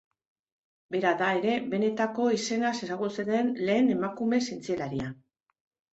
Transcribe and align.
Bera 0.95 1.11
da 1.19 1.27
ere 1.41 1.57
benetako 1.75 2.27
izenaz 2.37 2.73
ezagutzen 2.87 3.29
den 3.35 3.55
lehen 3.69 3.93
emakume 3.97 4.41
zientzialaria. 4.47 5.15